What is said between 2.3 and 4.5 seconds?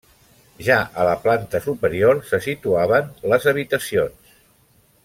se situaven les habitacions.